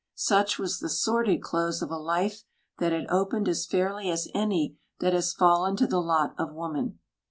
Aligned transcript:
Such 0.15 0.57
was 0.57 0.79
the 0.79 0.89
sordid 0.89 1.43
close 1.43 1.83
of 1.83 1.91
a 1.91 1.97
life 1.99 2.41
that 2.79 2.91
had 2.91 3.05
opened 3.09 3.47
as 3.47 3.67
fairly 3.67 4.09
as 4.09 4.29
any 4.33 4.77
that 4.99 5.13
has 5.13 5.31
fallen 5.31 5.75
to 5.75 5.85
the 5.85 6.01
lot 6.01 6.33
of 6.39 6.51
woman. 6.53 6.97